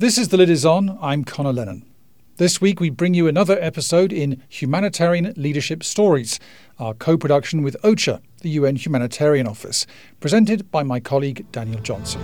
[0.00, 0.96] This is The Lid Is On.
[1.02, 1.84] I'm Conor Lennon.
[2.36, 6.38] This week we bring you another episode in Humanitarian Leadership Stories,
[6.78, 9.88] our co production with OCHA, the UN Humanitarian Office,
[10.20, 12.20] presented by my colleague Daniel Johnson.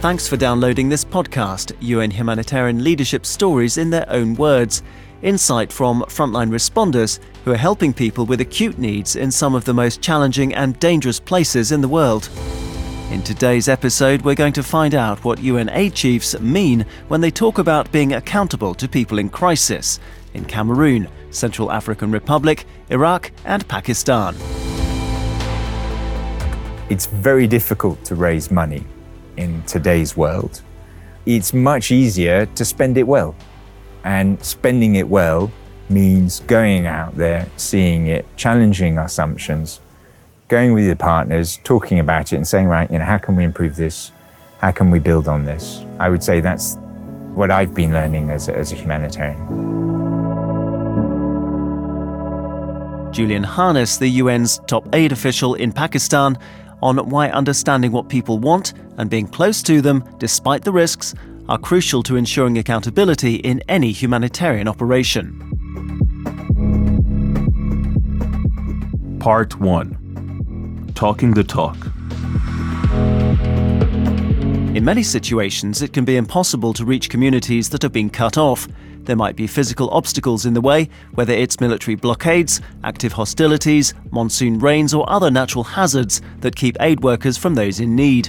[0.00, 4.82] Thanks for downloading this podcast, UN Humanitarian Leadership Stories in their own words.
[5.22, 9.74] Insight from frontline responders who are helping people with acute needs in some of the
[9.74, 12.28] most challenging and dangerous places in the world.
[13.10, 17.32] In today's episode, we're going to find out what UN aid chiefs mean when they
[17.32, 19.98] talk about being accountable to people in crisis
[20.34, 24.36] in Cameroon, Central African Republic, Iraq, and Pakistan.
[26.88, 28.84] It's very difficult to raise money
[29.36, 30.62] in today's world.
[31.26, 33.34] It's much easier to spend it well.
[34.04, 35.50] And spending it well
[35.88, 39.80] means going out there, seeing it, challenging assumptions,
[40.50, 43.44] going with your partners, talking about it, and saying, right, you know, how can we
[43.44, 44.10] improve this?
[44.58, 45.82] How can we build on this?
[46.00, 46.76] I would say that's
[47.34, 49.38] what I've been learning as a, as a humanitarian.
[53.12, 56.36] Julien Harneis, the UN's top aid official in Pakistan,
[56.82, 61.14] on why understanding what people want and being close to them, despite the risks,
[61.48, 65.46] are crucial to ensuring accountability in any humanitarian operation.
[69.20, 69.99] Part 1
[71.00, 71.78] talking the talk.
[74.76, 78.68] In many situations, it can be impossible to reach communities that have been cut off.
[79.04, 84.58] There might be physical obstacles in the way, whether it's military blockades, active hostilities, monsoon
[84.58, 88.28] rains, or other natural hazards that keep aid workers from those in need.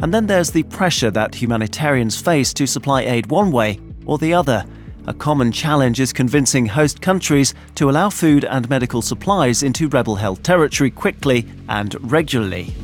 [0.00, 4.32] And then there's the pressure that humanitarians face to supply aid one way or the
[4.32, 4.64] other
[5.06, 10.16] a common challenge is convincing host countries to allow food and medical supplies into rebel
[10.16, 12.74] held territory quickly and regularly.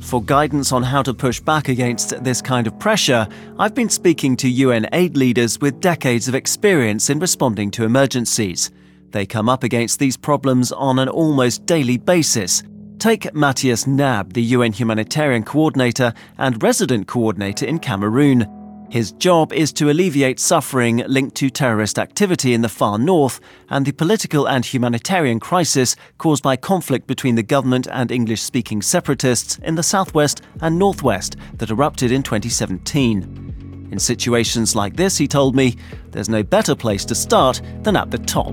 [0.00, 3.26] For guidance on how to push back against this kind of pressure,
[3.58, 8.70] I've been speaking to UN aid leaders with decades of experience in responding to emergencies.
[9.10, 12.62] They come up against these problems on an almost daily basis.
[12.98, 18.61] Take Matthias Naab, the UN humanitarian coordinator and resident coordinator in Cameroon.
[18.92, 23.86] His job is to alleviate suffering linked to terrorist activity in the far north and
[23.86, 29.56] the political and humanitarian crisis caused by conflict between the government and English speaking separatists
[29.62, 33.88] in the southwest and northwest that erupted in 2017.
[33.90, 35.74] In situations like this, he told me,
[36.10, 38.52] there's no better place to start than at the top.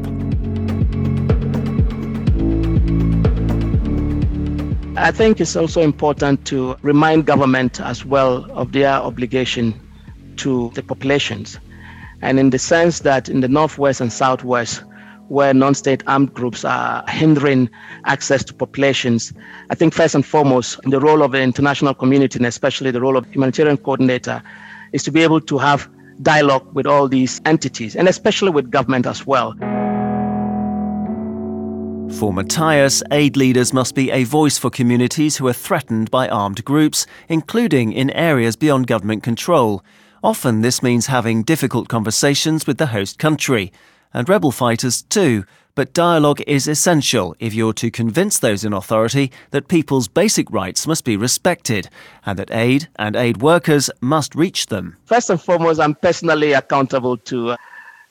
[4.97, 9.77] I think it's also important to remind government as well of their obligation
[10.39, 11.59] to the populations.
[12.21, 14.83] And in the sense that in the Northwest and Southwest,
[15.29, 17.69] where non state armed groups are hindering
[18.05, 19.31] access to populations,
[19.69, 23.15] I think first and foremost, the role of the international community and especially the role
[23.15, 24.41] of humanitarian coordinator
[24.91, 25.87] is to be able to have
[26.21, 29.55] dialogue with all these entities and especially with government as well.
[32.17, 36.65] For Matthias, aid leaders must be a voice for communities who are threatened by armed
[36.65, 39.83] groups, including in areas beyond government control.
[40.23, 43.71] Often this means having difficult conversations with the host country,
[44.13, 49.31] and rebel fighters too, but dialogue is essential if you're to convince those in authority
[49.51, 51.89] that people's basic rights must be respected
[52.25, 54.97] and that aid and aid workers must reach them.
[55.05, 57.57] First and foremost, I'm personally accountable to uh,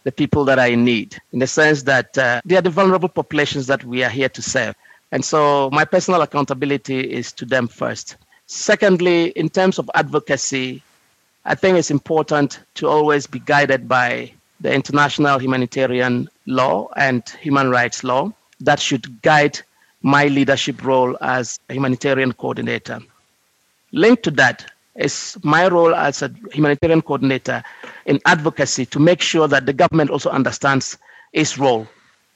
[0.04, 3.66] the people that in need, in the sense that uh, they are the vulnerable populations
[3.66, 4.74] that we are here to serve.
[5.12, 8.16] And so my personal accountability is to them first.
[8.46, 10.82] Secondly, in terms of advocacy,
[11.44, 17.70] I think it's important to always be guided by the international humanitarian law and human
[17.70, 19.58] rights law that should guide
[20.02, 23.00] my leadership role as a humanitarian coordinator.
[23.92, 27.62] Linked to that is my role as a humanitarian coordinator
[28.06, 30.98] in advocacy to make sure that the government also understands
[31.32, 31.86] its role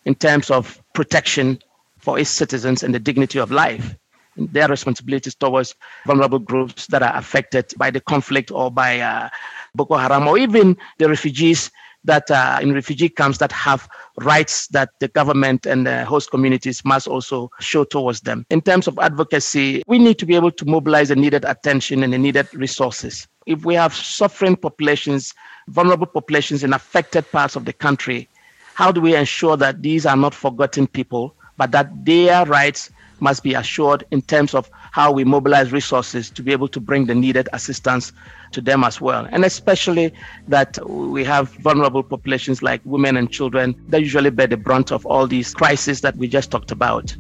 [0.05, 1.59] in terms of protection
[1.99, 3.95] for its citizens and the dignity of life
[4.37, 5.75] their responsibilities towards
[6.07, 9.29] vulnerable groups that are affected by the conflict or by uh,
[9.75, 11.71] Boko Haram or even the refugees
[12.05, 13.89] that uh, in refugee camps that have
[14.19, 18.45] rights that the government and the host communities must also show towards them.
[18.51, 22.13] In terms of advocacy, we need to be able to mobilize the needed attention and
[22.13, 23.29] the needed resources.
[23.47, 25.35] If we have suffering populations,
[25.69, 28.29] vulnerable populations in affected parts of the country,
[28.75, 32.91] how do we ensure that these are not forgotten people, but that their rights
[33.23, 37.07] must be assured in terms of how we mobilize resources to be able to bring
[37.07, 38.13] the needed assistance
[38.51, 39.29] to them as well.
[39.31, 40.13] And especially
[40.49, 45.07] that we have vulnerable populations like women and children that usually bear the brunt of
[45.07, 47.17] all these crises that we just talked about.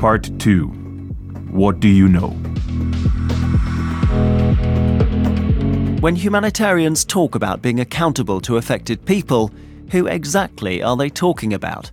[0.00, 0.66] Part 2
[1.52, 2.30] What do you know?
[6.00, 9.52] When humanitarians talk about being accountable to affected people,
[9.90, 11.90] who exactly are they talking about?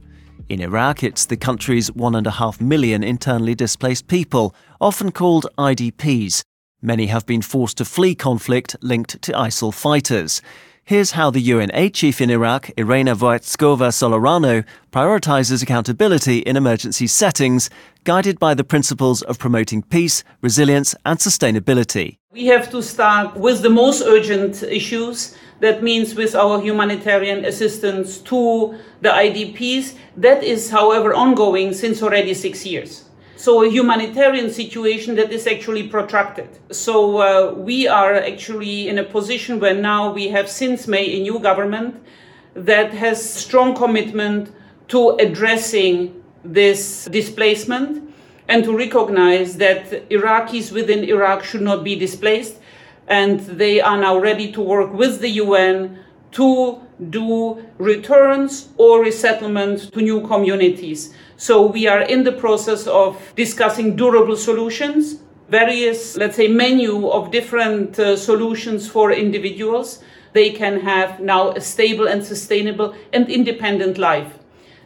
[0.49, 5.45] In Iraq, it's the country's one and a half million internally displaced people, often called
[5.57, 6.41] IDPs.
[6.81, 10.41] Many have been forced to flee conflict linked to ISIL fighters.
[10.85, 17.69] Here's how the UNA chief in Iraq, Irena Vojáčková-Sollorano, prioritizes accountability in emergency settings,
[18.07, 22.17] guided by the principles of promoting peace, resilience, and sustainability.
[22.31, 25.35] We have to start with the most urgent issues.
[25.59, 29.95] That means with our humanitarian assistance to the IDPs.
[30.15, 33.03] That is, however, ongoing since already six years.
[33.35, 36.47] So a humanitarian situation that is actually protracted.
[36.71, 41.19] So uh, we are actually in a position where now we have since May a
[41.19, 42.01] new government
[42.53, 44.53] that has strong commitment
[44.87, 48.03] to addressing this displacement
[48.47, 52.57] and to recognize that Iraqis within Iraq should not be displaced
[53.07, 55.99] and they are now ready to work with the UN
[56.31, 61.13] to do returns or resettlement to new communities.
[61.37, 65.19] So we are in the process of discussing durable solutions,
[65.49, 70.03] various, let's say, menu of different uh, solutions for individuals.
[70.33, 74.36] They can have now a stable and sustainable and independent life.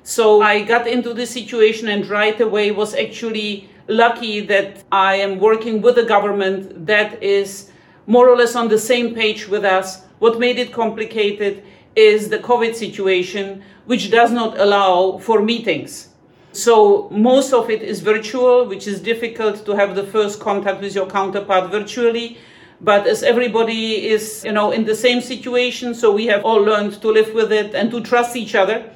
[0.03, 5.39] So I got into this situation and right away was actually lucky that I am
[5.39, 7.71] working with a government that is
[8.07, 10.03] more or less on the same page with us.
[10.19, 11.63] What made it complicated
[11.95, 16.09] is the COVID situation, which does not allow for meetings.
[16.51, 20.95] So most of it is virtual, which is difficult to have the first contact with
[20.95, 22.37] your counterpart virtually.
[22.81, 26.99] But as everybody is, you know, in the same situation, so we have all learned
[27.01, 28.89] to live with it and to trust each other,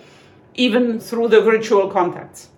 [0.56, 2.50] even through the virtual contacts.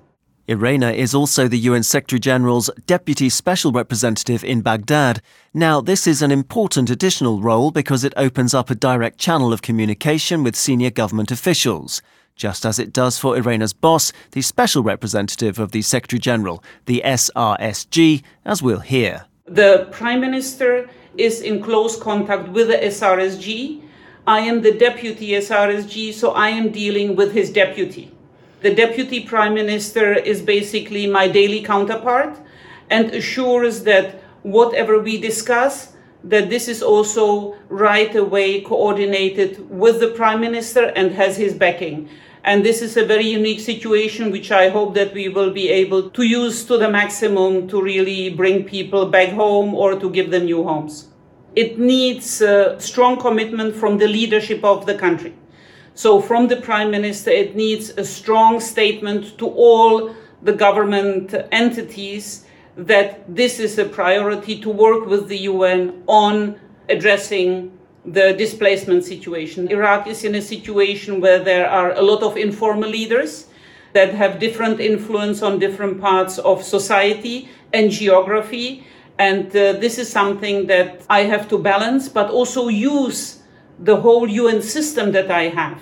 [0.49, 5.21] Irena is also the UN Secretary General's Deputy Special Representative in Baghdad.
[5.53, 9.61] Now, this is an important additional role because it opens up a direct channel of
[9.61, 12.01] communication with senior government officials
[12.37, 17.01] just as it does for Irena's boss, the special representative of the Secretary General, the
[17.03, 19.25] SRSG, as we'll hear.
[19.45, 23.81] The Prime Minister is in close contact with the SRSG.
[24.27, 28.11] I am the deputy SRSG, so I am dealing with his deputy.
[28.59, 32.37] The deputy prime minister is basically my daily counterpart
[32.89, 35.93] and assures that whatever we discuss,
[36.25, 42.09] that this is also right away coordinated with the prime minister and has his backing.
[42.43, 46.09] And this is a very unique situation, which I hope that we will be able
[46.09, 50.43] to use to the maximum to really bring people back home or to give them
[50.43, 51.07] new homes.
[51.57, 55.33] It needs a strong commitment from the leadership of the country.
[55.95, 62.45] So, from the Prime Minister, it needs a strong statement to all the government entities
[62.75, 66.59] that this is a priority to work with the UN on
[66.89, 67.75] addressing
[68.05, 69.67] the displacement situation.
[69.71, 73.47] Iraq is in a situation where there are a lot of informal leaders
[73.93, 78.85] that have different influence on different parts of society and geography.
[79.19, 83.41] And uh, this is something that I have to balance, but also use
[83.79, 85.79] the whole UN system that I have.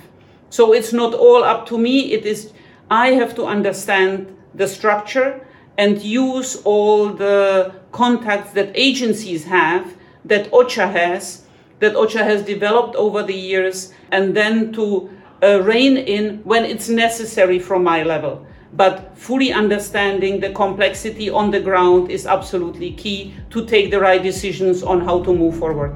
[0.49, 2.13] So it's not all up to me.
[2.13, 2.53] It is,
[2.89, 5.45] I have to understand the structure
[5.77, 11.45] and use all the contacts that agencies have, that OCHA has,
[11.79, 15.09] that OCHA has developed over the years, and then to
[15.43, 18.47] uh, rein in when it's necessary from my level.
[18.75, 24.21] But fully understanding the complexity on the ground is absolutely key to take the right
[24.21, 25.95] decisions on how to move forward.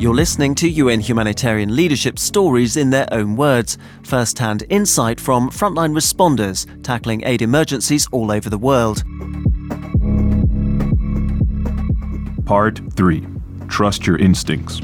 [0.00, 5.50] You're listening to UN humanitarian leadership stories in their own words, first hand insight from
[5.50, 9.02] frontline responders tackling aid emergencies all over the world.
[12.44, 13.26] Part 3
[13.68, 14.80] Trust Your Instincts.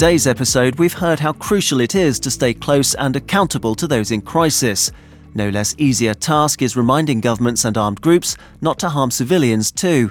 [0.00, 4.10] Today's episode, we've heard how crucial it is to stay close and accountable to those
[4.10, 4.90] in crisis.
[5.34, 10.10] No less easier task is reminding governments and armed groups not to harm civilians too.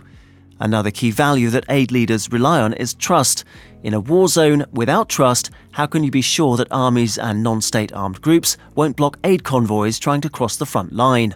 [0.60, 3.46] Another key value that aid leaders rely on is trust.
[3.81, 7.60] In a war zone without trust, how can you be sure that armies and non
[7.60, 11.34] state armed groups won't block aid convoys trying to cross the front line?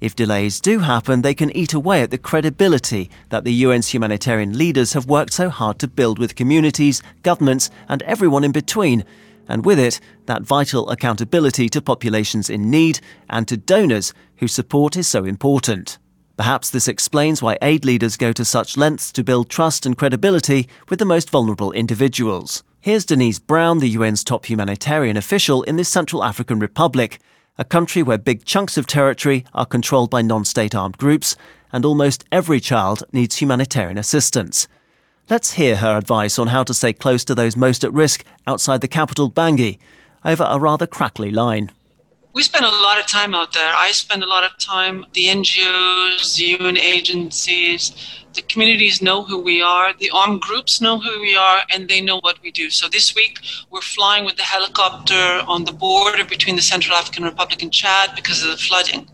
[0.00, 4.56] If delays do happen, they can eat away at the credibility that the UN's humanitarian
[4.56, 9.04] leaders have worked so hard to build with communities, governments, and everyone in between,
[9.48, 13.00] and with it, that vital accountability to populations in need
[13.30, 15.98] and to donors whose support is so important.
[16.36, 20.68] Perhaps this explains why aid leaders go to such lengths to build trust and credibility
[20.90, 22.62] with the most vulnerable individuals.
[22.82, 27.18] Here's Denise Brown, the UN's top humanitarian official in the Central African Republic,
[27.58, 31.36] a country where big chunks of territory are controlled by non state armed groups,
[31.72, 34.68] and almost every child needs humanitarian assistance.
[35.28, 38.80] Let's hear her advice on how to stay close to those most at risk outside
[38.80, 39.78] the capital, Bangui,
[40.24, 41.70] over a rather crackly line.
[42.36, 43.72] We spend a lot of time out there.
[43.74, 47.92] I spend a lot of time, the NGOs, the UN agencies,
[48.34, 52.02] the communities know who we are, the armed groups know who we are, and they
[52.02, 52.68] know what we do.
[52.68, 53.38] So this week,
[53.70, 58.14] we're flying with the helicopter on the border between the Central African Republic and Chad
[58.14, 59.08] because of the flooding.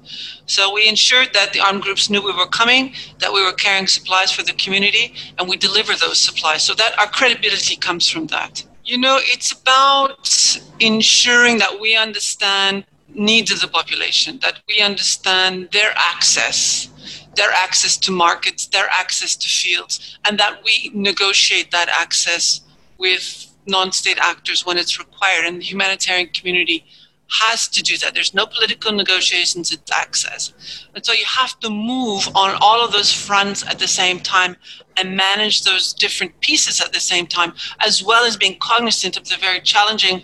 [0.47, 3.87] So we ensured that the armed groups knew we were coming, that we were carrying
[3.87, 6.65] supplies for the community, and we deliver those supplies.
[6.65, 8.65] So that our credibility comes from that.
[8.85, 10.19] You know, it's about
[10.81, 16.89] ensuring that we understand needs of the population, that we understand their access,
[17.37, 22.61] their access to markets, their access to fields, and that we negotiate that access
[22.99, 25.45] with non state actors when it's required.
[25.47, 26.85] And the humanitarian community
[27.41, 28.15] has to do that.
[28.15, 30.53] There's no political negotiations, it's access.
[30.95, 34.57] And so you have to move on all of those fronts at the same time
[34.99, 39.29] and manage those different pieces at the same time, as well as being cognizant of
[39.29, 40.23] the very challenging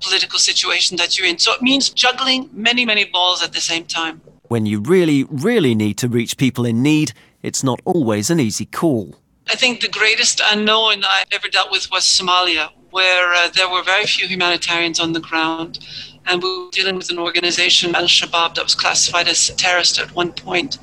[0.00, 1.38] political situation that you're in.
[1.38, 4.20] So it means juggling many, many balls at the same time.
[4.48, 8.66] When you really, really need to reach people in need, it's not always an easy
[8.66, 9.14] call.
[9.48, 13.82] I think the greatest unknown I ever dealt with was Somalia, where uh, there were
[13.82, 15.78] very few humanitarians on the ground.
[16.26, 20.14] And we were dealing with an organization, Al Shabaab, that was classified as terrorist at
[20.14, 20.78] one point.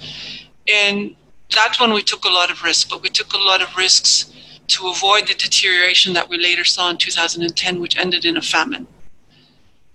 [0.68, 1.16] And
[1.54, 4.34] that one, we took a lot of risks, but we took a lot of risks
[4.68, 8.88] to avoid the deterioration that we later saw in 2010, which ended in a famine.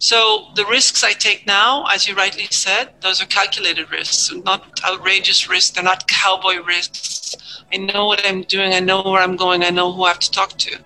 [0.02, 4.80] So the risks I take now, as you rightly said, those are calculated risks, not
[4.84, 5.70] outrageous risks.
[5.70, 7.36] They're not cowboy risks.
[7.72, 8.72] I know what I'm doing.
[8.74, 9.62] I know where I'm going.
[9.62, 10.76] I know who I have to talk to.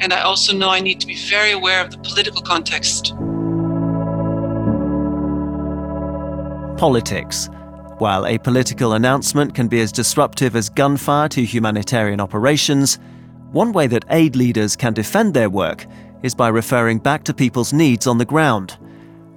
[0.00, 3.14] And I also know I need to be very aware of the political context.
[6.76, 7.48] Politics.
[7.96, 12.98] While a political announcement can be as disruptive as gunfire to humanitarian operations,
[13.52, 15.86] one way that aid leaders can defend their work
[16.22, 18.76] is by referring back to people's needs on the ground.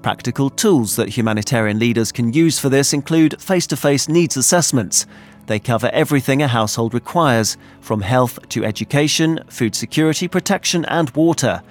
[0.01, 5.05] Practical tools that humanitarian leaders can use for this include face to face needs assessments.
[5.45, 11.61] They cover everything a household requires, from health to education, food security, protection, and water.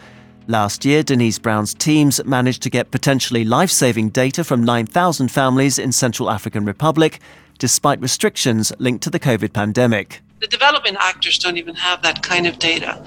[0.49, 5.78] Last year, Denise Brown's teams managed to get potentially life saving data from 9,000 families
[5.78, 7.21] in Central African Republic,
[7.59, 10.21] despite restrictions linked to the COVID pandemic.
[10.40, 13.00] The development actors don't even have that kind of data.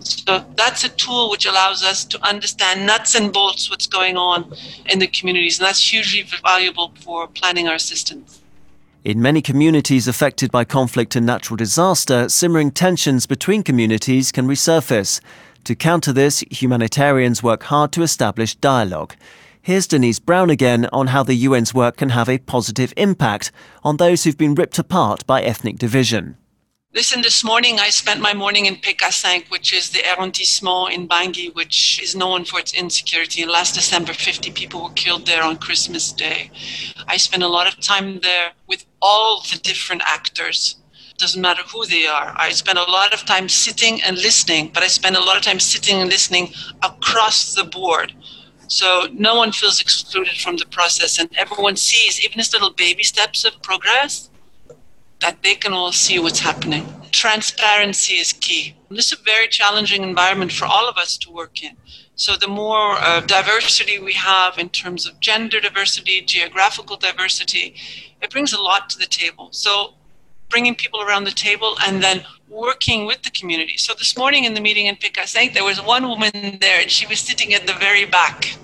[0.00, 4.52] So that's a tool which allows us to understand nuts and bolts what's going on
[4.86, 8.40] in the communities, and that's hugely valuable for planning our assistance.
[9.04, 15.20] In many communities affected by conflict and natural disaster, simmering tensions between communities can resurface.
[15.62, 19.14] To counter this, humanitarians work hard to establish dialogue.
[19.62, 23.50] Here's Denise Brown again on how the UN's work can have a positive impact
[23.82, 26.36] on those who've been ripped apart by ethnic division.
[26.94, 31.54] Listen, this morning I spent my morning in PK5, which is the arrondissement in Bangui,
[31.54, 33.42] which is known for its insecurity.
[33.42, 36.50] And last December, 50 people were killed there on Christmas Day.
[37.06, 40.76] I spent a lot of time there with all the different actors.
[41.18, 42.32] Doesn't matter who they are.
[42.34, 45.42] I spent a lot of time sitting and listening, but I spent a lot of
[45.42, 48.14] time sitting and listening across the board.
[48.68, 53.02] So no one feels excluded from the process, and everyone sees, even as little baby
[53.02, 54.30] steps of progress,
[55.20, 56.86] that they can all see what's happening.
[57.10, 58.76] Transparency is key.
[58.90, 61.76] This is a very challenging environment for all of us to work in.
[62.14, 67.74] So, the more uh, diversity we have in terms of gender diversity, geographical diversity,
[68.22, 69.48] it brings a lot to the table.
[69.52, 69.94] So,
[70.48, 73.76] bringing people around the table and then working with the community.
[73.76, 77.06] So, this morning in the meeting in PK5, there was one woman there and she
[77.06, 78.56] was sitting at the very back.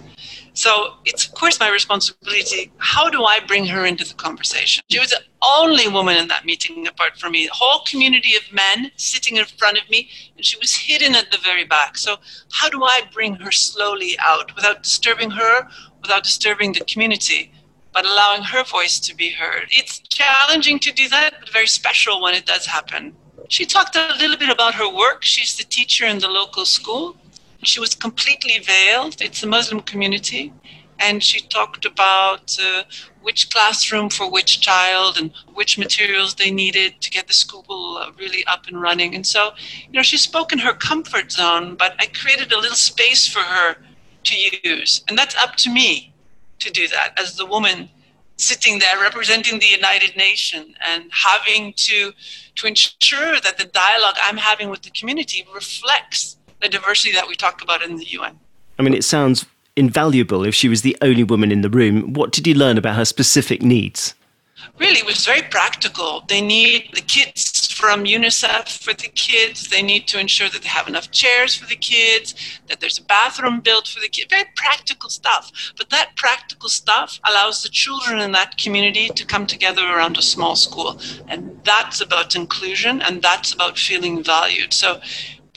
[0.55, 2.73] So it's of course my responsibility.
[2.77, 4.85] How do I bring her into the conversation?
[4.91, 7.47] She was only woman in that meeting apart from me.
[7.47, 11.31] The whole community of men sitting in front of me, and she was hidden at
[11.31, 11.97] the very back.
[11.97, 12.17] So
[12.53, 15.69] how do I bring her slowly out without disturbing her,
[16.01, 17.53] without disturbing the community?
[17.93, 19.67] But allowing her voice to be heard.
[19.71, 23.15] It's challenging to do that, but very special when it does happen.
[23.49, 25.25] She talked a little bit about her work.
[25.25, 27.17] She's the teacher in the local school
[27.63, 29.21] she was completely veiled.
[29.21, 30.53] It's a Muslim community.
[31.03, 32.85] And she talked about uh,
[33.23, 38.11] which classroom for which child and which materials they needed to get the school uh,
[38.19, 39.15] really up and running.
[39.15, 39.51] And so,
[39.87, 43.41] you know, she spoke in her comfort zone, but I created a little space for
[43.41, 43.77] her
[44.25, 45.03] to use.
[45.09, 46.13] And that's up to me
[46.61, 47.89] to do that as the woman
[48.37, 52.13] sitting there representing the United Nations and having to
[52.55, 57.35] to ensure that the dialogue I'm having with the community reflects the diversity that we
[57.35, 58.39] talk about in the UN.
[58.79, 62.13] I mean, it sounds invaluable if she was the only woman in the room.
[62.13, 64.15] What did you learn about her specific needs?
[64.79, 66.25] Really, it was very practical.
[66.29, 69.69] They need the kits from UNICEF for the kids.
[69.69, 72.35] They need to ensure that they have enough chairs for the kids,
[72.69, 74.29] that there's a bathroom built for the kids.
[74.31, 75.51] Very practical stuff.
[75.77, 80.23] But that practical stuff allows the children in that community to come together around a
[80.23, 81.01] small school.
[81.29, 84.73] And that's about inclusion and that's about feeling valued.
[84.73, 85.01] So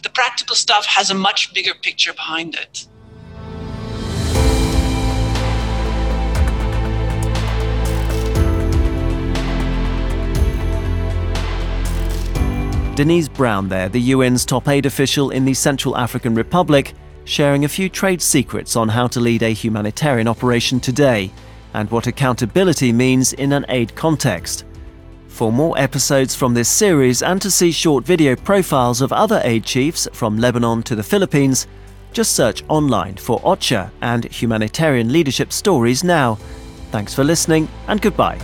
[0.02, 2.88] the practical stuff has a much bigger picture behind it.
[12.96, 16.94] Denise Brown, there, the UN's top aid official in the Central African Republic,
[17.26, 21.30] sharing a few trade secrets on how to lead a humanitarian operation today
[21.74, 24.64] and what accountability means in an aid context.
[25.28, 29.66] For more episodes from this series and to see short video profiles of other aid
[29.66, 31.68] chiefs from Lebanon to the Philippines,
[32.14, 36.36] just search online for OCHA and Humanitarian Leadership Stories now.
[36.92, 38.40] Thanks for listening and goodbye.